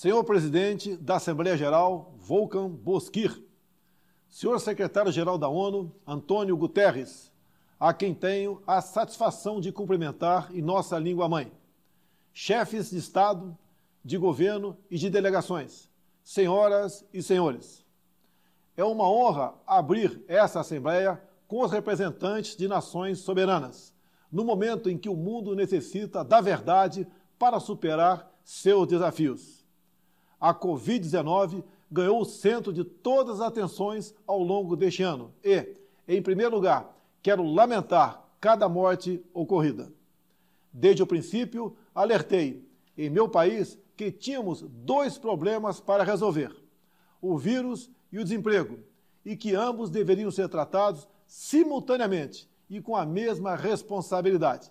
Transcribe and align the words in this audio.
Senhor 0.00 0.24
presidente 0.24 0.96
da 0.96 1.16
Assembleia 1.16 1.58
Geral, 1.58 2.14
Volkan 2.16 2.70
Bozkir. 2.70 3.38
Senhor 4.30 4.58
secretário-geral 4.58 5.36
da 5.36 5.46
ONU, 5.46 5.94
Antônio 6.06 6.56
Guterres, 6.56 7.30
a 7.78 7.92
quem 7.92 8.14
tenho 8.14 8.62
a 8.66 8.80
satisfação 8.80 9.60
de 9.60 9.70
cumprimentar 9.70 10.48
em 10.56 10.62
nossa 10.62 10.98
língua 10.98 11.28
mãe. 11.28 11.52
Chefes 12.32 12.88
de 12.88 12.96
Estado, 12.96 13.54
de 14.02 14.16
governo 14.16 14.74
e 14.90 14.96
de 14.96 15.10
delegações, 15.10 15.90
senhoras 16.24 17.04
e 17.12 17.22
senhores. 17.22 17.84
É 18.78 18.82
uma 18.82 19.06
honra 19.06 19.52
abrir 19.66 20.24
essa 20.26 20.60
Assembleia 20.60 21.22
com 21.46 21.62
os 21.62 21.70
representantes 21.70 22.56
de 22.56 22.66
nações 22.66 23.18
soberanas, 23.18 23.92
no 24.32 24.46
momento 24.46 24.88
em 24.88 24.96
que 24.96 25.10
o 25.10 25.14
mundo 25.14 25.54
necessita 25.54 26.24
da 26.24 26.40
verdade 26.40 27.06
para 27.38 27.60
superar 27.60 28.32
seus 28.42 28.88
desafios 28.88 29.59
a 30.40 30.54
Covid-19 30.54 31.62
ganhou 31.90 32.20
o 32.20 32.24
centro 32.24 32.72
de 32.72 32.82
todas 32.84 33.40
as 33.40 33.48
atenções 33.48 34.14
ao 34.26 34.42
longo 34.42 34.74
deste 34.74 35.02
ano. 35.02 35.34
E, 35.44 35.74
em 36.08 36.22
primeiro 36.22 36.54
lugar, 36.54 36.96
quero 37.22 37.44
lamentar 37.44 38.24
cada 38.40 38.68
morte 38.68 39.22
ocorrida. 39.34 39.92
Desde 40.72 41.02
o 41.02 41.06
princípio, 41.06 41.76
alertei 41.94 42.66
em 42.96 43.10
meu 43.10 43.28
país 43.28 43.78
que 43.96 44.10
tínhamos 44.10 44.62
dois 44.62 45.18
problemas 45.18 45.80
para 45.80 46.04
resolver: 46.04 46.54
o 47.20 47.36
vírus 47.36 47.90
e 48.10 48.18
o 48.18 48.24
desemprego, 48.24 48.78
e 49.24 49.36
que 49.36 49.54
ambos 49.54 49.90
deveriam 49.90 50.30
ser 50.30 50.48
tratados 50.48 51.06
simultaneamente 51.26 52.48
e 52.68 52.80
com 52.80 52.96
a 52.96 53.04
mesma 53.04 53.56
responsabilidade. 53.56 54.70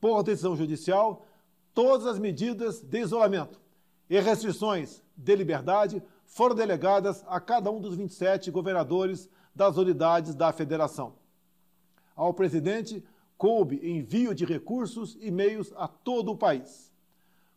Por 0.00 0.22
decisão 0.22 0.56
judicial, 0.56 1.24
todas 1.72 2.06
as 2.06 2.18
medidas 2.18 2.82
de 2.82 3.00
isolamento 3.00 3.60
e 4.08 4.20
restrições 4.20 5.02
de 5.16 5.34
liberdade 5.34 6.02
foram 6.24 6.54
delegadas 6.54 7.24
a 7.26 7.40
cada 7.40 7.70
um 7.70 7.80
dos 7.80 7.96
27 7.96 8.50
governadores 8.50 9.28
das 9.54 9.76
unidades 9.76 10.34
da 10.34 10.52
federação. 10.52 11.14
Ao 12.14 12.32
presidente 12.34 13.02
coube 13.38 13.80
envio 13.82 14.34
de 14.34 14.44
recursos 14.44 15.16
e 15.20 15.30
meios 15.30 15.72
a 15.76 15.86
todo 15.88 16.32
o 16.32 16.36
país. 16.36 16.92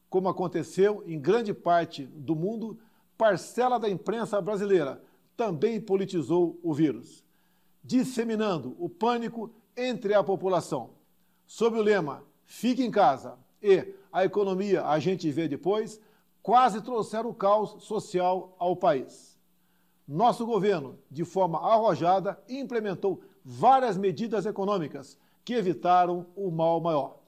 Como 0.09 0.27
aconteceu 0.27 1.03
em 1.05 1.19
grande 1.19 1.53
parte 1.53 2.05
do 2.05 2.35
mundo, 2.35 2.79
parcela 3.17 3.79
da 3.79 3.89
imprensa 3.89 4.41
brasileira 4.41 5.01
também 5.37 5.79
politizou 5.79 6.59
o 6.63 6.73
vírus, 6.73 7.23
disseminando 7.83 8.75
o 8.79 8.89
pânico 8.89 9.51
entre 9.77 10.13
a 10.13 10.23
população. 10.23 10.91
Sob 11.45 11.77
o 11.77 11.81
lema 11.81 12.23
Fique 12.51 12.83
em 12.83 12.89
casa 12.89 13.37
e 13.61 13.93
a 14.11 14.25
economia 14.25 14.83
a 14.83 14.97
gente 14.97 15.29
vê 15.29 15.47
depois, 15.47 16.01
quase 16.41 16.81
trouxeram 16.81 17.29
o 17.29 17.33
caos 17.33 17.83
social 17.83 18.55
ao 18.57 18.75
país. 18.75 19.37
Nosso 20.07 20.45
governo, 20.45 20.97
de 21.11 21.23
forma 21.23 21.59
arrojada, 21.59 22.41
implementou 22.49 23.21
várias 23.45 23.95
medidas 23.95 24.45
econômicas 24.45 25.17
que 25.45 25.53
evitaram 25.53 26.25
o 26.35 26.49
mal 26.49 26.81
maior. 26.81 27.19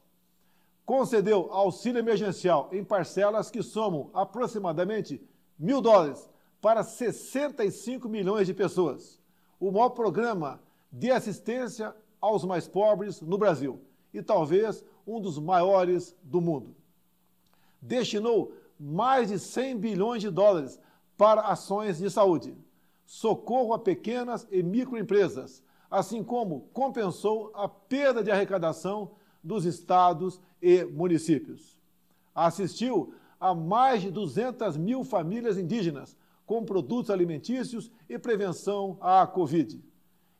Concedeu 0.86 1.52
auxílio 1.52 2.00
emergencial 2.00 2.70
em 2.72 2.84
parcelas 2.84 3.52
que 3.52 3.62
somam 3.62 4.10
aproximadamente 4.14 5.22
mil 5.58 5.80
dólares 5.80 6.30
para 6.60 6.84
65 6.84 8.10
milhões 8.10 8.48
de 8.48 8.54
pessoas. 8.54 9.20
O 9.60 9.72
maior 9.72 9.90
programa 9.90 10.60
de 10.92 11.12
assistência 11.12 11.96
aos 12.20 12.44
mais 12.44 12.68
pobres 12.68 13.22
no 13.22 13.38
Brasil 13.38 13.80
e 14.14 14.22
talvez 14.22 14.84
um 15.06 15.20
dos 15.20 15.40
maiores 15.40 16.16
do 16.24 16.42
mundo. 16.42 16.76
Destinou 17.82 18.54
mais 18.82 19.30
de 19.30 19.38
100 19.38 19.78
bilhões 19.78 20.22
de 20.22 20.32
dólares 20.32 20.80
para 21.16 21.42
ações 21.42 22.00
de 22.00 22.10
saúde, 22.10 22.58
socorro 23.06 23.76
a 23.76 23.80
pequenas 23.80 24.48
e 24.50 24.64
microempresas, 24.64 25.64
assim 25.90 26.24
como 26.24 26.62
compensou 26.74 27.52
a 27.54 27.68
perda 27.70 28.24
de 28.24 28.32
arrecadação 28.32 29.12
dos 29.44 29.66
estados 29.66 30.42
e 30.60 30.84
municípios. 30.84 31.78
Assistiu 32.34 33.14
a 33.40 33.54
mais 33.54 34.02
de 34.02 34.10
200 34.10 34.78
mil 34.78 35.04
famílias 35.04 35.60
indígenas 35.60 36.18
com 36.46 36.66
produtos 36.66 37.12
alimentícios 37.12 37.92
e 38.10 38.18
prevenção 38.18 38.98
à 39.00 39.28
Covid. 39.28 39.80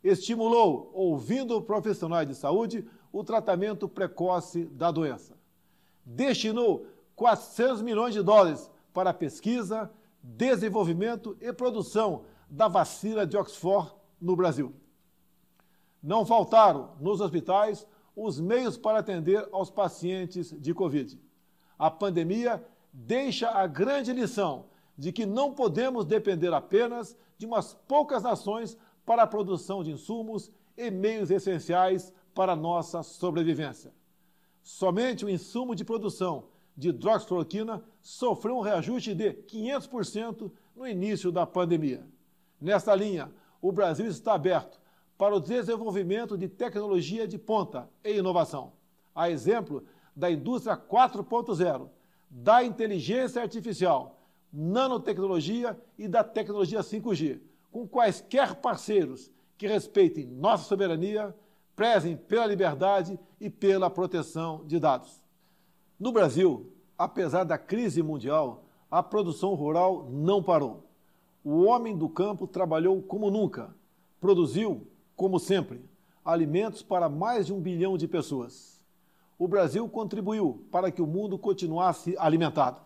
Estimulou, 0.04 0.90
ouvindo 0.96 1.62
profissionais 1.62 2.28
de 2.28 2.34
saúde, 2.34 2.88
o 3.12 3.24
tratamento 3.24 3.88
precoce 3.88 4.66
da 4.66 4.90
doença. 4.90 5.36
Destinou 6.04 6.88
400 7.22 7.84
milhões 7.84 8.16
de 8.16 8.24
dólares 8.24 8.68
para 8.92 9.14
pesquisa, 9.14 9.92
desenvolvimento 10.24 11.38
e 11.40 11.54
produção 11.54 12.24
da 12.50 12.68
vacina 12.68 13.28
de 13.28 13.38
Oxford 13.38 13.94
no 14.20 14.36
Brasil. 14.36 14.74
Não 16.02 16.26
faltaram 16.26 16.96
nos 17.00 17.22
hospitais 17.22 17.86
os 18.16 18.40
meios 18.40 18.76
para 18.76 18.98
atender 18.98 19.48
aos 19.52 19.70
pacientes 19.70 20.50
de 20.60 20.74
Covid. 20.74 21.22
A 21.78 21.92
pandemia 21.92 22.66
deixa 22.92 23.52
a 23.52 23.68
grande 23.68 24.12
lição 24.12 24.66
de 24.98 25.12
que 25.12 25.28
não 25.28 25.54
podemos 25.54 26.06
depender 26.06 26.52
apenas 26.52 27.16
de 27.38 27.46
umas 27.46 27.76
poucas 27.88 28.24
nações 28.24 28.76
para 29.06 29.22
a 29.22 29.28
produção 29.28 29.84
de 29.84 29.92
insumos 29.92 30.52
e 30.76 30.90
meios 30.90 31.30
essenciais 31.30 32.12
para 32.34 32.54
a 32.54 32.56
nossa 32.56 33.04
sobrevivência. 33.04 33.94
Somente 34.64 35.24
o 35.24 35.30
insumo 35.30 35.76
de 35.76 35.86
produção 35.86 36.50
de 36.76 36.90
hidroxicloroquina 36.90 37.84
sofreu 38.02 38.58
um 38.58 38.62
reajuste 38.62 39.14
de 39.14 39.34
500% 39.34 40.52
no 40.76 40.88
início 40.88 41.32
da 41.32 41.46
pandemia. 41.46 42.06
Nesta 42.60 42.94
linha, 42.96 43.32
o 43.62 43.72
Brasil 43.72 44.08
está 44.08 44.34
aberto 44.34 44.80
para 45.18 45.36
o 45.36 45.40
desenvolvimento 45.40 46.38
de 46.38 46.48
tecnologia 46.48 47.28
de 47.28 47.38
ponta 47.38 47.90
e 48.04 48.18
inovação, 48.18 48.74
a 49.14 49.30
exemplo 49.30 49.84
da 50.16 50.32
indústria 50.32 50.76
4.0, 50.76 51.90
da 52.30 52.64
inteligência 52.64 53.42
artificial, 53.42 54.20
nanotecnologia 54.52 55.80
e 55.98 56.08
da 56.08 56.24
tecnologia 56.24 56.80
5G, 56.80 57.40
com 57.72 57.88
quaisquer 57.88 58.56
parceiros 58.56 59.32
que 59.58 59.68
respeitem 59.68 60.26
nossa 60.26 60.64
soberania, 60.64 61.36
prezem 61.76 62.18
pela 62.18 62.46
liberdade 62.46 63.20
e 63.40 63.50
pela 63.50 63.90
proteção 63.90 64.64
de 64.66 64.80
dados. 64.80 65.24
No 66.02 66.12
Brasil, 66.12 66.66
apesar 66.98 67.44
da 67.44 67.60
crise 67.60 68.02
mundial, 68.02 68.64
a 68.90 69.04
produção 69.04 69.54
rural 69.54 70.10
não 70.10 70.42
parou. 70.42 70.90
O 71.44 71.62
homem 71.62 71.96
do 71.96 72.10
campo 72.10 72.48
trabalhou 72.48 73.04
como 73.04 73.30
nunca, 73.30 73.72
produziu, 74.20 74.88
como 75.16 75.40
sempre, 75.40 75.80
alimentos 76.26 76.82
para 76.82 77.08
mais 77.08 77.46
de 77.46 77.54
um 77.54 77.62
bilhão 77.62 78.00
de 78.00 78.08
pessoas. 78.08 78.84
O 79.38 79.48
Brasil 79.48 79.88
contribuiu 79.88 80.66
para 80.72 80.90
que 80.90 81.04
o 81.04 81.06
mundo 81.06 81.38
continuasse 81.38 82.16
alimentado. 82.18 82.82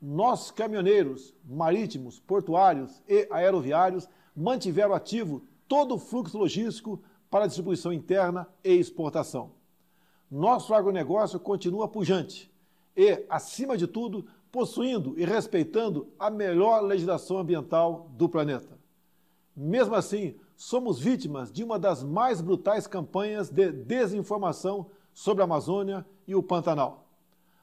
Nossos 0.00 0.50
caminhoneiros 0.50 1.34
marítimos, 1.44 2.20
portuários 2.20 3.02
e 3.06 3.28
aeroviários 3.30 4.08
mantiveram 4.34 4.94
ativo 4.94 5.42
todo 5.68 5.96
o 5.96 5.98
fluxo 5.98 6.38
logístico 6.38 7.02
para 7.30 7.46
distribuição 7.46 7.92
interna 7.92 8.48
e 8.64 8.72
exportação 8.72 9.50
nosso 10.34 10.74
agronegócio 10.74 11.38
continua 11.38 11.86
pujante 11.86 12.50
e, 12.96 13.24
acima 13.28 13.76
de 13.76 13.86
tudo, 13.86 14.26
possuindo 14.50 15.14
e 15.16 15.24
respeitando 15.24 16.08
a 16.18 16.28
melhor 16.28 16.82
legislação 16.82 17.38
ambiental 17.38 18.10
do 18.16 18.28
planeta. 18.28 18.76
Mesmo 19.56 19.94
assim, 19.94 20.34
somos 20.56 20.98
vítimas 20.98 21.52
de 21.52 21.62
uma 21.62 21.78
das 21.78 22.02
mais 22.02 22.40
brutais 22.40 22.84
campanhas 22.88 23.48
de 23.48 23.70
desinformação 23.70 24.90
sobre 25.12 25.42
a 25.42 25.44
Amazônia 25.44 26.04
e 26.26 26.34
o 26.34 26.42
Pantanal. 26.42 27.06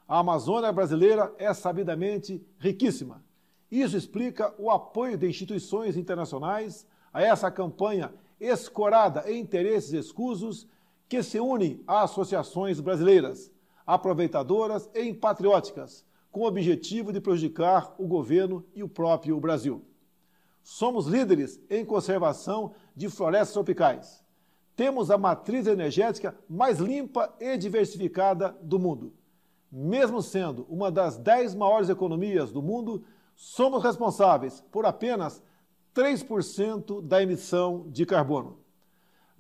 A 0.08 0.20
Amazônia 0.20 0.72
brasileira 0.72 1.34
é 1.38 1.54
sabidamente 1.54 2.42
riquíssima. 2.58 3.22
Isso 3.70 3.98
explica 3.98 4.54
o 4.58 4.72
apoio 4.72 5.18
de 5.18 5.28
instituições 5.28 5.98
internacionais 5.98 6.88
a 7.14 7.22
essa 7.22 7.52
campanha 7.52 8.14
escorada 8.40 9.30
em 9.30 9.42
interesses 9.42 9.92
escusos 9.92 10.68
que 11.12 11.22
se 11.22 11.42
unem 11.42 11.84
a 11.86 12.04
associações 12.04 12.80
brasileiras, 12.80 13.52
aproveitadoras 13.86 14.90
e 14.96 15.14
patrióticas, 15.14 16.06
com 16.32 16.40
o 16.40 16.48
objetivo 16.48 17.12
de 17.12 17.20
prejudicar 17.20 17.94
o 17.98 18.08
governo 18.08 18.64
e 18.74 18.82
o 18.82 18.88
próprio 18.88 19.38
Brasil. 19.38 19.84
Somos 20.64 21.08
líderes 21.08 21.60
em 21.70 21.84
conservação 21.84 22.72
de 22.96 23.10
florestas 23.10 23.52
tropicais. 23.52 24.24
Temos 24.74 25.12
a 25.12 25.18
matriz 25.18 25.68
energética 25.68 26.34
mais 26.48 26.80
limpa 26.80 27.36
e 27.42 27.58
diversificada 27.58 28.56
do 28.62 28.80
mundo. 28.80 29.12
Mesmo 29.70 30.22
sendo 30.22 30.66
uma 30.70 30.90
das 30.90 31.18
dez 31.18 31.54
maiores 31.54 31.90
economias 31.90 32.54
do 32.54 32.62
mundo, 32.62 33.04
somos 33.36 33.84
responsáveis 33.84 34.64
por 34.72 34.86
apenas 34.86 35.44
3% 35.94 37.02
da 37.02 37.22
emissão 37.22 37.86
de 37.90 38.06
carbono 38.06 38.61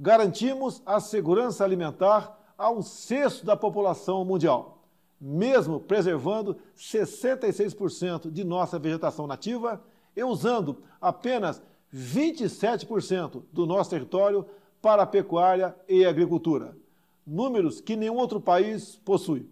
garantimos 0.01 0.81
a 0.83 1.00
segurança 1.00 1.63
alimentar 1.63 2.36
a 2.57 2.71
um 2.71 2.81
sexto 2.81 3.45
da 3.45 3.56
população 3.56 4.25
mundial. 4.25 4.80
mesmo 5.24 5.80
preservando 5.80 6.57
66% 6.75 8.31
de 8.31 8.44
nossa 8.44 8.80
vegetação 8.80 9.27
nativa 9.27 9.80
e 10.15 10.24
usando 10.24 10.81
apenas 11.00 11.62
27% 11.94 13.44
do 13.53 13.68
nosso 13.68 13.92
território 13.92 14.48
para 14.81 15.03
a 15.03 15.06
pecuária 15.06 15.75
e 15.88 16.04
agricultura, 16.04 16.75
números 17.24 17.80
que 17.80 17.95
nenhum 17.95 18.15
outro 18.15 18.42
país 18.42 18.95
possui. 19.06 19.47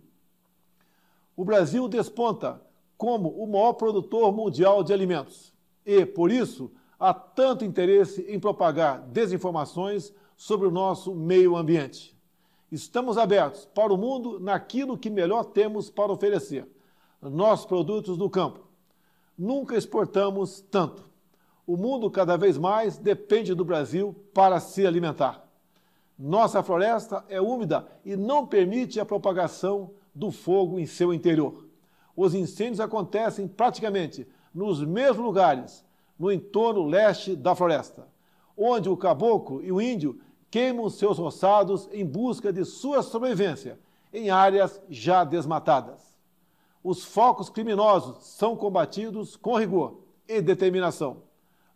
O 1.38 1.45
Brasil 1.45 1.88
desponta 1.88 2.60
como 2.98 3.30
o 3.30 3.45
maior 3.45 3.74
produtor 3.74 4.34
mundial 4.34 4.84
de 4.84 4.92
alimentos 4.92 5.54
e, 5.86 6.04
por 6.04 6.31
isso, 6.31 6.72
há 7.00 7.13
tanto 7.13 7.63
interesse 7.63 8.25
em 8.28 8.40
propagar 8.40 9.02
desinformações 9.02 10.12
sobre 10.39 10.68
o 10.68 10.71
nosso 10.71 11.13
meio 11.13 11.57
ambiente. 11.57 12.18
Estamos 12.71 13.18
abertos 13.18 13.65
para 13.75 13.94
o 13.94 13.97
mundo 13.97 14.39
naquilo 14.39 14.97
que 14.97 15.09
melhor 15.09 15.44
temos 15.44 15.89
para 15.89 16.13
oferecer, 16.13 16.65
nossos 17.21 17.65
produtos 17.65 18.18
do 18.18 18.30
campo. 18.30 18.62
Nunca 19.38 19.75
exportamos 19.75 20.62
tanto. 20.62 21.03
O 21.68 21.75
mundo 21.75 22.09
cada 22.09 22.38
vez 22.38 22.57
mais 22.57 22.97
depende 22.97 23.53
do 23.53 23.65
Brasil 23.65 24.15
para 24.33 24.62
se 24.62 24.88
alimentar. 24.88 25.45
Nossa 26.18 26.63
floresta 26.63 27.25
é 27.27 27.42
úmida 27.42 27.85
e 28.06 28.15
não 28.15 28.47
permite 28.47 28.97
a 28.97 29.06
propagação 29.06 29.92
do 30.15 30.31
fogo 30.31 30.80
em 30.80 30.85
seu 30.85 31.13
interior. 31.13 31.65
Os 32.15 32.33
incêndios 32.33 32.80
acontecem 32.80 33.45
praticamente 33.45 34.25
nos 34.53 34.81
mesmos 34.85 35.25
lugares, 35.25 35.85
no 36.18 36.31
entorno 36.31 36.85
leste 36.85 37.35
da 37.35 37.53
floresta, 37.53 38.07
onde 38.59 38.89
o 38.89 38.97
caboclo 38.97 39.63
e 39.63 39.71
o 39.71 39.81
índio 39.81 40.19
queimam 40.51 40.89
seus 40.89 41.17
roçados 41.17 41.88
em 41.94 42.06
busca 42.06 42.51
de 42.51 42.65
sua 42.65 43.01
sobrevivência 43.01 43.79
em 44.13 44.29
áreas 44.29 44.81
já 44.89 45.23
desmatadas. 45.23 46.17
Os 46.83 47.06
focos 47.06 47.50
criminosos 47.50 48.25
são 48.25 48.56
combatidos 48.56 49.35
com 49.35 49.57
rigor 49.57 50.00
e 50.27 50.41
determinação. 50.41 51.23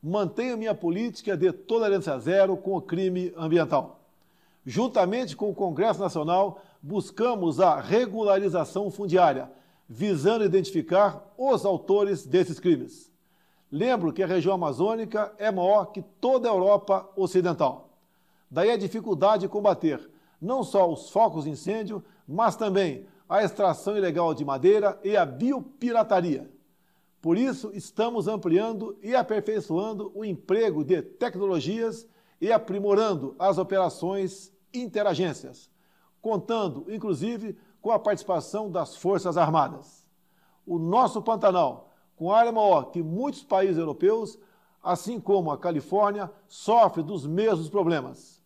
Mantenho 0.01 0.57
minha 0.57 0.75
política 0.75 1.37
de 1.37 1.51
tolerância 1.53 2.17
zero 2.19 2.57
com 2.57 2.75
o 2.75 2.81
crime 2.81 3.33
ambiental. 3.37 4.01
Juntamente 4.65 5.35
com 5.35 5.49
o 5.49 5.55
Congresso 5.55 5.99
Nacional, 5.99 6.61
buscamos 6.81 7.59
a 7.59 7.79
regularização 7.79 8.89
fundiária, 8.91 9.49
visando 9.87 10.43
identificar 10.43 11.33
os 11.37 11.65
autores 11.65 12.25
desses 12.25 12.59
crimes. 12.59 13.12
Lembro 13.75 14.13
que 14.13 14.21
a 14.21 14.27
região 14.27 14.53
amazônica 14.53 15.33
é 15.35 15.51
maior 15.51 15.85
que 15.85 16.03
toda 16.21 16.47
a 16.47 16.53
Europa 16.53 17.09
Ocidental. 17.15 17.89
Daí 18.47 18.69
a 18.69 18.77
dificuldade 18.77 19.41
de 19.41 19.49
combater 19.49 20.11
não 20.39 20.63
só 20.63 20.87
os 20.87 21.09
focos 21.09 21.45
de 21.45 21.49
incêndio, 21.49 22.03
mas 22.27 22.55
também 22.55 23.07
a 23.27 23.43
extração 23.43 23.97
ilegal 23.97 24.31
de 24.35 24.45
madeira 24.45 24.99
e 25.03 25.17
a 25.17 25.25
biopirataria. 25.25 26.51
Por 27.19 27.35
isso, 27.35 27.71
estamos 27.73 28.27
ampliando 28.27 28.95
e 29.01 29.15
aperfeiçoando 29.15 30.11
o 30.13 30.23
emprego 30.23 30.83
de 30.83 31.01
tecnologias 31.01 32.07
e 32.39 32.51
aprimorando 32.51 33.35
as 33.39 33.57
operações 33.57 34.53
interagências, 34.71 35.67
contando, 36.21 36.85
inclusive, 36.89 37.57
com 37.81 37.89
a 37.89 37.97
participação 37.97 38.69
das 38.69 38.95
Forças 38.95 39.35
Armadas. 39.35 40.07
O 40.63 40.77
nosso 40.77 41.23
Pantanal, 41.23 41.89
com 42.23 42.31
área 42.31 42.53
maior 42.53 42.83
que 42.83 43.03
muitos 43.03 43.43
países 43.43 43.77
europeus, 43.77 44.39
assim 44.81 45.19
como 45.19 45.51
a 45.51 45.57
Califórnia, 45.57 46.31
sofre 46.47 47.03
dos 47.03 47.27
mesmos 47.27 47.69
problemas. 47.69 48.41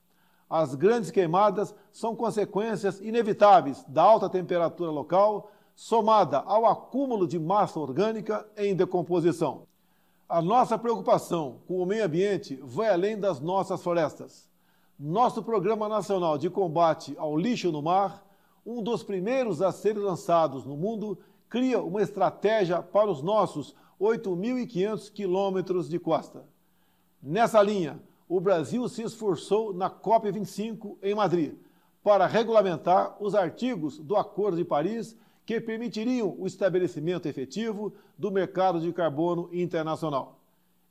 As 0.49 0.73
grandes 0.73 1.11
queimadas 1.11 1.75
são 1.91 2.15
consequências 2.15 2.99
inevitáveis 2.99 3.85
da 3.87 4.01
alta 4.01 4.27
temperatura 4.31 4.89
local, 4.89 5.51
somada 5.75 6.39
ao 6.39 6.65
acúmulo 6.65 7.27
de 7.27 7.37
massa 7.37 7.79
orgânica 7.79 8.47
em 8.57 8.75
decomposição. 8.75 9.67
A 10.27 10.41
nossa 10.41 10.75
preocupação 10.75 11.59
com 11.67 11.77
o 11.77 11.85
meio 11.85 12.03
ambiente 12.03 12.59
vai 12.63 12.89
além 12.89 13.19
das 13.19 13.39
nossas 13.39 13.83
florestas. 13.83 14.49
Nosso 14.99 15.43
Programa 15.43 15.87
Nacional 15.87 16.39
de 16.39 16.49
Combate 16.49 17.13
ao 17.15 17.37
Lixo 17.37 17.71
no 17.71 17.83
Mar, 17.83 18.25
um 18.65 18.81
dos 18.81 19.03
primeiros 19.03 19.61
a 19.61 19.71
serem 19.71 20.01
lançados 20.01 20.65
no 20.65 20.75
mundo, 20.75 21.19
cria 21.49 21.81
uma 21.81 22.01
estratégia 22.01 22.81
para 22.81 23.09
os 23.09 23.21
nossos 23.21 23.75
8.500 23.99 25.11
quilômetros 25.11 25.89
de 25.89 25.99
costa. 25.99 26.45
Nessa 27.21 27.61
linha, 27.61 27.99
o 28.27 28.39
Brasil 28.39 28.87
se 28.89 29.01
esforçou 29.01 29.73
na 29.73 29.89
COP25 29.89 30.97
em 31.01 31.15
Madrid 31.15 31.55
para 32.03 32.25
regulamentar 32.25 33.15
os 33.21 33.35
artigos 33.35 33.97
do 33.97 34.15
Acordo 34.15 34.57
de 34.57 34.65
Paris 34.65 35.17
que 35.45 35.61
permitiriam 35.61 36.35
o 36.37 36.45
estabelecimento 36.45 37.25
efetivo 37.25 37.93
do 38.17 38.29
mercado 38.29 38.81
de 38.81 38.91
carbono 38.91 39.49
internacional. 39.53 40.39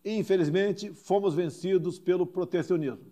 Infelizmente, 0.05 0.93
fomos 0.95 1.35
vencidos 1.35 1.99
pelo 1.99 2.27
protecionismo. 2.27 3.05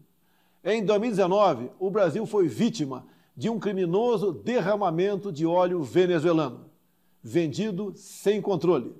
Em 0.65 0.83
2019, 0.83 1.71
o 1.79 1.91
Brasil 1.91 2.25
foi 2.25 2.49
vítima 2.49 3.07
de 3.37 3.51
um 3.51 3.59
criminoso 3.59 4.33
derramamento 4.33 5.31
de 5.31 5.45
óleo 5.45 5.83
venezuelano, 5.83 6.71
vendido 7.25 7.95
sem 7.97 8.43
controle, 8.43 8.95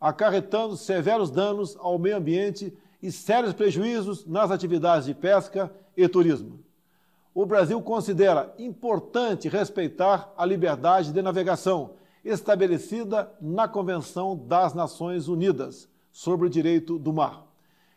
acarretando 0.00 0.76
severos 0.76 1.30
danos 1.30 1.76
ao 1.78 1.96
meio 2.00 2.16
ambiente 2.16 2.76
e 3.00 3.12
sérios 3.12 3.54
prejuízos 3.54 4.26
nas 4.26 4.50
atividades 4.50 5.06
de 5.06 5.14
pesca 5.14 5.72
e 5.96 6.08
turismo. 6.08 6.58
O 7.32 7.46
Brasil 7.46 7.80
considera 7.80 8.52
importante 8.58 9.48
respeitar 9.48 10.34
a 10.36 10.44
liberdade 10.44 11.12
de 11.12 11.22
navegação 11.22 11.92
estabelecida 12.24 13.32
na 13.40 13.68
Convenção 13.68 14.36
das 14.36 14.74
Nações 14.74 15.28
Unidas 15.28 15.88
sobre 16.10 16.48
o 16.48 16.50
Direito 16.50 16.98
do 16.98 17.12
Mar. 17.12 17.46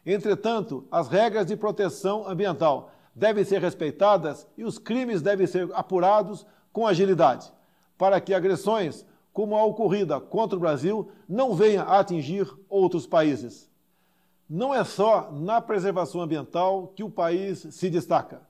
Entretanto, 0.05 0.85
as 0.91 1.07
regras 1.07 1.47
de 1.47 1.55
proteção 1.55 2.27
ambiental 2.29 2.91
devem 3.15 3.43
ser 3.43 3.59
respeitadas 3.59 4.47
e 4.55 4.63
os 4.63 4.77
crimes 4.77 5.21
devem 5.21 5.47
ser 5.47 5.67
apurados 5.73 6.45
com 6.71 6.85
agilidade, 6.85 7.51
para 7.97 8.21
que 8.21 8.33
agressões 8.33 9.05
como 9.33 9.57
a 9.57 9.65
ocorrida 9.65 10.21
contra 10.21 10.55
o 10.55 10.59
Brasil 10.59 11.09
não 11.27 11.55
venham 11.55 11.83
a 11.85 11.99
atingir 11.99 12.47
outros 12.69 13.07
países. 13.07 13.69
Não 14.47 14.73
é 14.73 14.83
só 14.83 15.31
na 15.31 15.59
preservação 15.59 16.21
ambiental 16.21 16.93
que 16.95 17.03
o 17.03 17.09
país 17.09 17.65
se 17.71 17.89
destaca. 17.89 18.41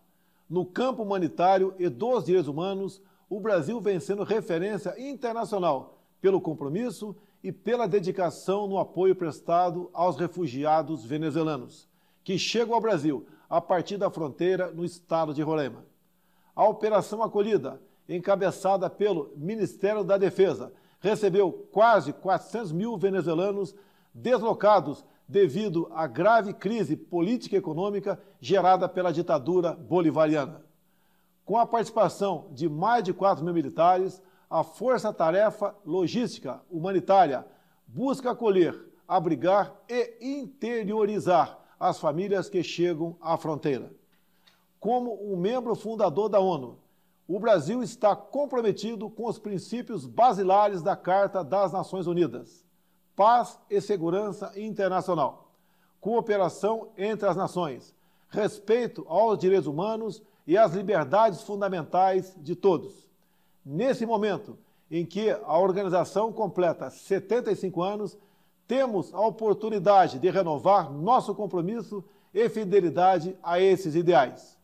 No 0.50 0.66
campo 0.66 1.02
humanitário 1.02 1.74
e 1.80 1.88
dos 1.88 2.26
direitos 2.26 2.50
humanos, 2.50 3.02
o 3.30 3.40
Brasil 3.40 3.80
vem 3.80 4.00
sendo 4.00 4.24
referência 4.24 4.94
internacional 5.00 5.98
pelo 6.20 6.42
compromisso 6.42 7.16
e 7.42 7.52
pela 7.52 7.88
dedicação 7.88 8.68
no 8.68 8.78
apoio 8.78 9.16
prestado 9.16 9.90
aos 9.94 10.18
refugiados 10.18 11.06
venezuelanos, 11.06 11.88
que 12.24 12.38
chegam 12.38 12.76
ao 12.76 12.82
Brasil 12.82 13.26
a 13.50 13.62
partir 13.62 13.98
da 13.98 14.10
fronteira 14.10 14.72
no 14.72 14.84
estado 14.84 15.34
de 15.34 15.42
Roraima. 15.42 15.86
A 16.56 16.68
Operação 16.68 17.24
Acolhida, 17.24 17.82
encabeçada 18.08 18.90
pelo 18.90 19.32
Ministério 19.36 20.04
da 20.04 20.18
Defesa, 20.18 20.74
recebeu 21.00 21.52
quase 21.72 22.14
400 22.14 22.72
mil 22.72 22.98
venezuelanos 22.98 23.76
deslocados 24.14 25.04
devido 25.28 25.90
à 25.94 26.06
grave 26.06 26.54
crise 26.54 26.96
política 26.96 27.56
e 27.56 27.60
econômica 27.60 28.20
gerada 28.40 28.88
pela 28.88 29.12
ditadura 29.12 29.74
bolivariana. 29.74 30.64
Com 31.46 31.58
a 31.58 31.66
participação 31.66 32.48
de 32.52 32.70
mais 32.70 33.04
de 33.04 33.14
4 33.14 33.44
mil 33.44 33.54
militares, 33.54 34.22
a 34.50 34.64
Força 34.64 35.12
Tarefa 35.12 35.76
Logística 35.86 36.62
Humanitária 36.70 37.46
busca 37.88 38.32
acolher, 38.32 38.80
abrigar 39.08 39.74
e 39.90 40.40
interiorizar 40.40 41.60
as 41.80 42.00
famílias 42.00 42.50
que 42.50 42.64
chegam 42.64 43.18
à 43.20 43.36
fronteira. 43.36 43.92
Como 44.80 45.20
um 45.22 45.36
membro 45.36 45.76
fundador 45.76 46.30
da 46.30 46.40
ONU, 46.40 46.78
o 47.28 47.40
Brasil 47.40 47.82
está 47.82 48.16
comprometido 48.16 49.10
com 49.10 49.28
os 49.28 49.40
princípios 49.40 50.06
basilares 50.06 50.82
da 50.82 50.96
Carta 50.96 51.44
das 51.44 51.72
Nações 51.72 52.08
Unidas 52.08 52.64
paz 53.16 53.60
e 53.70 53.80
segurança 53.80 54.52
internacional, 54.56 55.52
cooperação 56.02 56.90
entre 56.98 57.28
as 57.28 57.36
nações, 57.36 57.96
respeito 58.30 59.06
aos 59.08 59.38
direitos 59.38 59.68
humanos 59.68 60.22
e 60.48 60.58
às 60.58 60.74
liberdades 60.74 61.42
fundamentais 61.42 62.36
de 62.38 62.56
todos. 62.56 63.10
Nesse 63.66 64.06
momento 64.06 64.58
em 64.90 65.06
que 65.06 65.30
a 65.30 65.58
organização 65.58 66.32
completa 66.32 66.90
75 66.90 67.82
anos, 67.82 68.18
temos 68.68 69.14
a 69.14 69.22
oportunidade 69.22 70.20
de 70.20 70.30
renovar 70.30 70.92
nosso 70.92 71.34
compromisso 71.34 72.04
e 72.34 72.50
fidelidade 72.50 73.38
a 73.42 73.60
esses 73.60 73.96
ideais. 73.96 74.58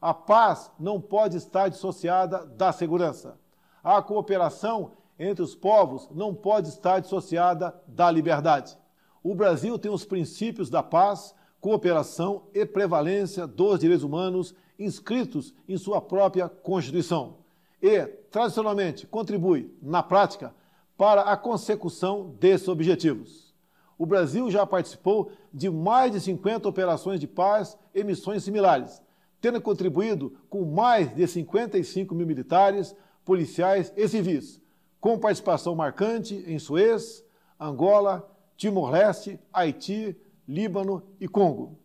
A 0.00 0.14
paz 0.14 0.70
não 0.78 1.00
pode 1.00 1.36
estar 1.36 1.68
dissociada 1.68 2.46
da 2.46 2.72
segurança. 2.72 3.38
A 3.84 4.00
cooperação 4.00 4.92
entre 5.18 5.42
os 5.42 5.54
povos 5.54 6.08
não 6.10 6.34
pode 6.34 6.68
estar 6.68 7.00
dissociada 7.00 7.74
da 7.86 8.10
liberdade. 8.10 8.78
O 9.22 9.34
Brasil 9.34 9.78
tem 9.78 9.90
os 9.90 10.04
princípios 10.04 10.70
da 10.70 10.82
paz, 10.82 11.34
cooperação 11.60 12.44
e 12.54 12.64
prevalência 12.64 13.46
dos 13.46 13.78
direitos 13.78 14.02
humanos 14.02 14.54
inscritos 14.78 15.52
em 15.68 15.76
sua 15.76 16.00
própria 16.00 16.48
Constituição. 16.48 17.38
e, 17.82 18.06
tradicionalmente, 18.30 19.06
contribui, 19.06 19.74
na 19.80 20.02
prática, 20.02 20.54
para 20.98 21.22
a 21.22 21.34
consecução 21.34 22.34
desses 22.38 22.68
objetivos. 22.68 23.54
O 23.96 24.04
Brasil 24.04 24.50
já 24.50 24.66
participou 24.66 25.32
de 25.50 25.70
mais 25.70 26.12
de 26.12 26.20
50 26.20 26.68
operações 26.68 27.18
de 27.18 27.26
paz 27.26 27.78
e 27.94 28.04
missões 28.04 28.44
similares, 28.44 29.00
tendo 29.40 29.60
contribuído 29.60 30.36
com 30.48 30.64
mais 30.64 31.14
de 31.14 31.26
55 31.26 32.14
mil 32.14 32.26
militares, 32.26 32.94
policiais 33.24 33.92
e 33.96 34.06
civis, 34.08 34.60
com 35.00 35.18
participação 35.18 35.74
marcante 35.74 36.44
em 36.46 36.58
Suez, 36.58 37.24
Angola, 37.58 38.28
Timor-Leste, 38.56 39.38
Haiti, 39.52 40.16
Líbano 40.46 41.02
e 41.18 41.26
Congo. 41.26 41.78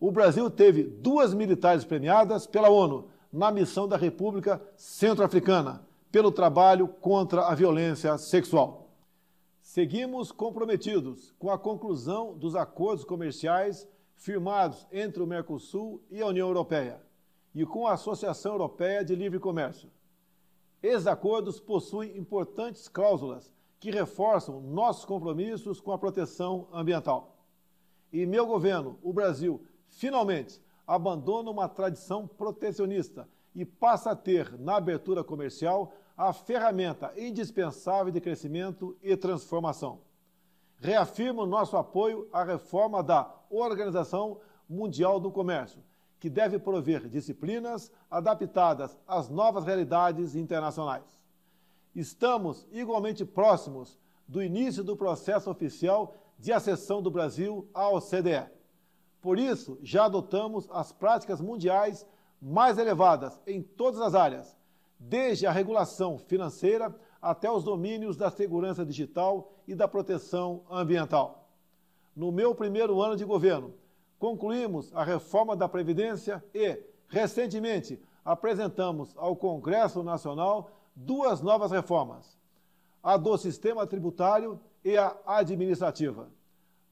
O 0.00 0.10
Brasil 0.10 0.48
teve 0.48 0.84
duas 0.84 1.34
militares 1.34 1.84
premiadas 1.84 2.46
pela 2.46 2.70
ONU 2.70 3.08
na 3.32 3.50
missão 3.50 3.86
da 3.86 3.96
República 3.96 4.62
Centro-Africana 4.76 5.86
pelo 6.10 6.32
trabalho 6.32 6.88
contra 6.88 7.42
a 7.42 7.54
violência 7.54 8.16
sexual. 8.16 8.88
Seguimos 9.60 10.32
comprometidos 10.32 11.34
com 11.38 11.50
a 11.50 11.58
conclusão 11.58 12.32
dos 12.32 12.54
acordos 12.54 13.04
comerciais 13.04 13.86
firmados 14.18 14.86
entre 14.92 15.22
o 15.22 15.26
Mercosul 15.26 16.02
e 16.10 16.20
a 16.20 16.26
União 16.26 16.48
Europeia 16.48 17.00
e 17.54 17.64
com 17.64 17.86
a 17.86 17.92
Associação 17.94 18.52
Europeia 18.52 19.04
de 19.04 19.14
Livre 19.14 19.38
Comércio. 19.38 19.90
Esses 20.82 21.06
acordos 21.06 21.58
possuem 21.58 22.16
importantes 22.16 22.88
cláusulas 22.88 23.52
que 23.80 23.90
reforçam 23.90 24.60
nossos 24.60 25.04
compromissos 25.04 25.80
com 25.80 25.92
a 25.92 25.98
proteção 25.98 26.68
ambiental. 26.72 27.36
E 28.12 28.26
meu 28.26 28.46
governo, 28.46 28.98
o 29.02 29.12
Brasil, 29.12 29.62
finalmente 29.86 30.60
abandona 30.86 31.50
uma 31.50 31.68
tradição 31.68 32.26
protecionista 32.26 33.28
e 33.54 33.64
passa 33.64 34.10
a 34.10 34.16
ter, 34.16 34.58
na 34.58 34.76
abertura 34.76 35.22
comercial, 35.22 35.92
a 36.16 36.32
ferramenta 36.32 37.12
indispensável 37.16 38.12
de 38.12 38.20
crescimento 38.20 38.96
e 39.02 39.16
transformação. 39.16 40.00
Reafirmo 40.80 41.44
nosso 41.44 41.76
apoio 41.76 42.28
à 42.32 42.44
reforma 42.44 43.02
da 43.02 43.34
Organização 43.50 44.40
Mundial 44.68 45.18
do 45.18 45.30
Comércio, 45.30 45.82
que 46.20 46.30
deve 46.30 46.58
prover 46.58 47.08
disciplinas 47.08 47.90
adaptadas 48.08 48.96
às 49.06 49.28
novas 49.28 49.64
realidades 49.64 50.36
internacionais. 50.36 51.04
Estamos 51.94 52.66
igualmente 52.70 53.24
próximos 53.24 53.98
do 54.26 54.40
início 54.40 54.84
do 54.84 54.96
processo 54.96 55.50
oficial 55.50 56.14
de 56.38 56.52
acessão 56.52 57.02
do 57.02 57.10
Brasil 57.10 57.68
à 57.74 57.88
OCDE. 57.88 58.46
Por 59.20 59.36
isso, 59.36 59.78
já 59.82 60.04
adotamos 60.04 60.68
as 60.70 60.92
práticas 60.92 61.40
mundiais 61.40 62.06
mais 62.40 62.78
elevadas 62.78 63.40
em 63.46 63.62
todas 63.62 64.00
as 64.00 64.14
áreas, 64.14 64.56
desde 64.96 65.44
a 65.44 65.50
regulação 65.50 66.18
financeira 66.18 66.94
até 67.20 67.50
os 67.50 67.64
domínios 67.64 68.16
da 68.16 68.30
segurança 68.30 68.84
digital 68.84 69.52
e 69.66 69.74
da 69.74 69.88
proteção 69.88 70.62
ambiental. 70.70 71.48
No 72.14 72.32
meu 72.32 72.54
primeiro 72.54 73.00
ano 73.00 73.16
de 73.16 73.24
governo, 73.24 73.74
concluímos 74.18 74.94
a 74.94 75.04
reforma 75.04 75.56
da 75.56 75.68
Previdência 75.68 76.44
e, 76.54 76.78
recentemente, 77.08 78.00
apresentamos 78.24 79.14
ao 79.16 79.36
Congresso 79.36 80.02
Nacional 80.02 80.70
duas 80.94 81.40
novas 81.40 81.70
reformas: 81.70 82.38
a 83.02 83.16
do 83.16 83.36
sistema 83.36 83.86
tributário 83.86 84.60
e 84.84 84.96
a 84.96 85.16
administrativa. 85.26 86.28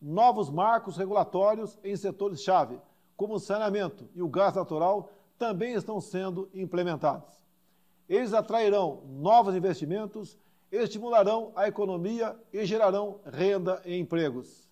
Novos 0.01 0.51
marcos 0.51 0.97
regulatórios 0.97 1.79
em 1.83 1.97
setores-chave, 1.97 2.79
como 3.17 3.35
o 3.35 3.41
saneamento 3.41 4.09
e 4.15 4.23
o 4.23 4.29
gás 4.29 4.55
natural, 4.55 5.11
também 5.39 5.75
estão 5.75 6.01
sendo 6.01 6.49
implementados. 6.55 7.46
Eles 8.09 8.33
atrairão 8.33 9.03
novos 9.07 9.55
investimentos, 9.55 10.39
estimularão 10.71 11.53
a 11.57 11.67
economia 11.67 12.37
e 12.53 12.65
gerarão 12.65 13.21
renda 13.25 13.83
e 13.85 13.97
empregos. 13.97 14.69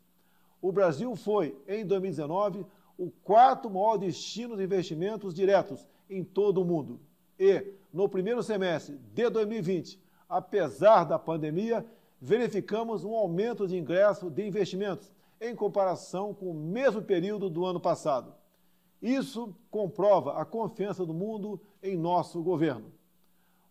O 0.62 0.72
Brasil 0.72 1.14
foi, 1.16 1.56
em 1.66 1.84
2019, 1.84 2.64
o 2.96 3.10
quarto 3.22 3.68
maior 3.68 3.96
destino 3.96 4.56
de 4.56 4.64
investimentos 4.64 5.34
diretos 5.34 5.86
em 6.08 6.22
todo 6.22 6.62
o 6.62 6.64
mundo. 6.64 7.00
E, 7.38 7.72
no 7.92 8.08
primeiro 8.08 8.42
semestre 8.42 8.98
de 9.12 9.28
2020, 9.28 10.00
apesar 10.28 11.04
da 11.04 11.18
pandemia, 11.18 11.84
verificamos 12.20 13.04
um 13.04 13.14
aumento 13.14 13.66
de 13.66 13.76
ingresso 13.76 14.30
de 14.30 14.46
investimentos 14.46 15.12
em 15.40 15.54
comparação 15.54 16.32
com 16.32 16.50
o 16.50 16.54
mesmo 16.54 17.02
período 17.02 17.50
do 17.50 17.66
ano 17.66 17.80
passado. 17.80 18.32
Isso 19.02 19.54
comprova 19.70 20.40
a 20.40 20.44
confiança 20.44 21.04
do 21.04 21.12
mundo 21.12 21.60
em 21.82 21.96
nosso 21.96 22.42
governo. 22.42 22.90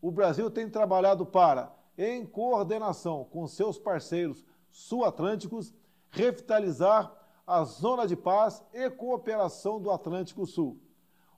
O 0.04 0.12
Brasil 0.12 0.52
tem 0.52 0.70
trabalhado 0.70 1.26
para, 1.26 1.74
em 1.98 2.26
coordenação 2.26 3.24
com 3.32 3.48
seus 3.48 3.80
parceiros 3.80 4.44
sul-atlânticos, 4.70 5.74
revitalizar 6.10 7.10
a 7.48 7.64
zona 7.64 8.06
de 8.06 8.14
paz 8.14 8.62
e 8.74 8.90
cooperação 8.90 9.80
do 9.82 9.90
Atlântico 9.90 10.46
Sul. 10.46 10.78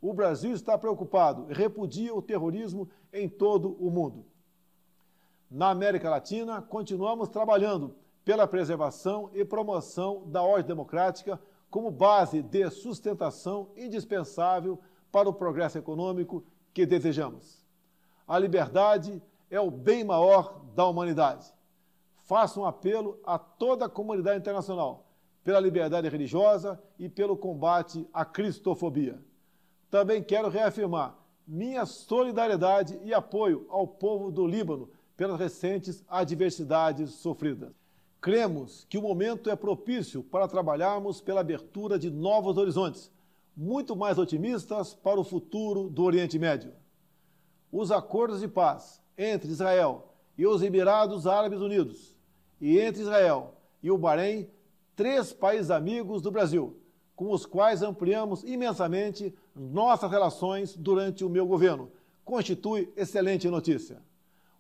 O 0.02 0.12
Brasil 0.16 0.52
está 0.52 0.76
preocupado 0.80 1.46
e 1.48 1.54
repudia 1.54 2.12
o 2.16 2.24
terrorismo 2.24 2.90
em 3.14 3.30
todo 3.30 3.74
o 3.74 3.92
mundo. 3.92 4.26
Na 5.50 5.70
América 5.70 6.10
Latina, 6.10 6.60
continuamos 6.60 7.30
trabalhando 7.30 7.96
pela 8.24 8.48
preservação 8.48 9.30
e 9.32 9.46
promoção 9.46 10.24
da 10.26 10.42
ordem 10.42 10.66
democrática 10.66 11.40
como 11.70 11.92
base 11.92 12.42
de 12.42 12.68
sustentação 12.72 13.70
indispensável 13.78 14.80
para 15.12 15.30
o 15.30 15.34
progresso 15.34 15.78
econômico 15.78 16.44
que 16.74 16.84
desejamos. 16.84 17.65
A 18.28 18.40
liberdade 18.40 19.22
é 19.50 19.60
o 19.60 19.70
bem 19.70 20.04
maior 20.04 20.62
da 20.76 20.86
humanidade. 20.86 21.54
Faço 22.24 22.62
um 22.62 22.66
apelo 22.66 23.20
a 23.24 23.38
toda 23.38 23.86
a 23.86 23.90
comunidade 23.90 24.40
internacional 24.40 25.06
pela 25.44 25.60
liberdade 25.60 26.10
religiosa 26.10 26.82
e 26.98 27.08
pelo 27.08 27.38
combate 27.38 28.08
à 28.12 28.26
cristofobia. 28.26 29.20
Também 29.92 30.24
quero 30.24 30.50
reafirmar 30.50 31.16
minha 31.48 31.86
solidariedade 31.86 33.00
e 33.04 33.14
apoio 33.14 33.68
ao 33.70 33.88
povo 33.88 34.32
do 34.32 34.48
Líbano 34.48 34.90
pelas 35.16 35.40
recentes 35.40 36.04
adversidades 36.10 37.12
sofridas. 37.12 37.72
Cremos 38.20 38.88
que 38.90 38.98
o 38.98 39.04
momento 39.04 39.52
é 39.52 39.56
propício 39.56 40.24
para 40.24 40.48
trabalharmos 40.48 41.22
pela 41.22 41.42
abertura 41.42 42.00
de 42.00 42.10
novos 42.10 42.58
horizontes, 42.58 43.12
muito 43.56 43.96
mais 43.96 44.18
otimistas 44.18 44.96
para 44.96 45.20
o 45.20 45.24
futuro 45.24 45.88
do 45.90 46.04
Oriente 46.04 46.40
Médio. 46.40 46.74
Os 47.78 47.92
acordos 47.92 48.40
de 48.40 48.48
paz 48.48 49.02
entre 49.18 49.52
Israel 49.52 50.08
e 50.38 50.48
os 50.48 50.64
Emirados 50.64 51.28
Árabes 51.28 51.60
Unidos 51.60 52.16
e 52.62 52.80
entre 52.80 53.02
Israel 53.02 53.56
e 53.84 53.92
o 53.92 53.98
Bahrein, 53.98 54.50
três 54.96 55.34
países 55.34 55.70
amigos 55.70 56.22
do 56.22 56.32
Brasil, 56.32 56.80
com 57.18 57.30
os 57.32 57.46
quais 57.46 57.82
ampliamos 57.82 58.46
imensamente 58.46 59.36
nossas 59.54 60.10
relações 60.10 60.74
durante 60.74 61.26
o 61.26 61.30
meu 61.30 61.46
governo, 61.46 61.92
constitui 62.24 62.94
excelente 62.96 63.50
notícia. 63.50 64.02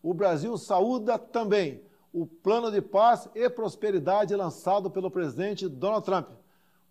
O 0.03 0.13
Brasil 0.13 0.57
saúda 0.57 1.17
também 1.17 1.81
o 2.11 2.27
plano 2.27 2.69
de 2.69 2.81
paz 2.81 3.29
e 3.33 3.49
prosperidade 3.49 4.35
lançado 4.35 4.91
pelo 4.91 5.09
presidente 5.09 5.69
Donald 5.69 6.03
Trump, 6.03 6.27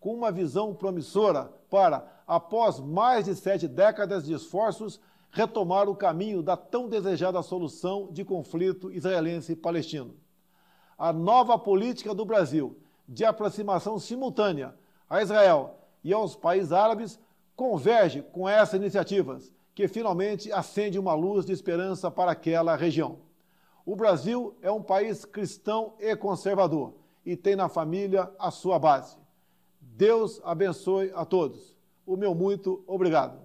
com 0.00 0.14
uma 0.14 0.32
visão 0.32 0.74
promissora 0.74 1.52
para, 1.68 2.22
após 2.26 2.80
mais 2.80 3.26
de 3.26 3.34
sete 3.34 3.68
décadas 3.68 4.24
de 4.24 4.32
esforços, 4.32 4.98
retomar 5.34 5.88
o 5.88 5.96
caminho 5.96 6.44
da 6.44 6.56
tão 6.56 6.88
desejada 6.88 7.42
solução 7.42 8.08
de 8.12 8.24
conflito 8.24 8.92
israelense-palestino. 8.92 10.14
A 10.96 11.12
nova 11.12 11.58
política 11.58 12.14
do 12.14 12.24
Brasil 12.24 12.78
de 13.06 13.24
aproximação 13.24 13.98
simultânea 13.98 14.76
a 15.10 15.20
Israel 15.20 15.76
e 16.04 16.12
aos 16.12 16.36
países 16.36 16.70
árabes 16.70 17.18
converge 17.56 18.22
com 18.22 18.48
essas 18.48 18.74
iniciativas, 18.80 19.52
que 19.74 19.88
finalmente 19.88 20.52
acende 20.52 21.00
uma 21.00 21.14
luz 21.14 21.44
de 21.44 21.52
esperança 21.52 22.12
para 22.12 22.30
aquela 22.30 22.76
região. 22.76 23.18
O 23.84 23.96
Brasil 23.96 24.56
é 24.62 24.70
um 24.70 24.82
país 24.82 25.24
cristão 25.24 25.94
e 25.98 26.14
conservador 26.14 26.94
e 27.26 27.36
tem 27.36 27.56
na 27.56 27.68
família 27.68 28.30
a 28.38 28.52
sua 28.52 28.78
base. 28.78 29.16
Deus 29.80 30.40
abençoe 30.44 31.10
a 31.12 31.24
todos. 31.24 31.76
O 32.06 32.16
meu 32.16 32.36
muito 32.36 32.84
obrigado. 32.86 33.43